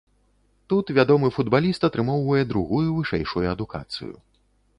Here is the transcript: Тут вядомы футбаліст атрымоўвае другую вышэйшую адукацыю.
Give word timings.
Тут 0.71 0.91
вядомы 0.97 1.29
футбаліст 1.35 1.81
атрымоўвае 1.89 2.41
другую 2.55 2.87
вышэйшую 2.97 3.45
адукацыю. 3.55 4.13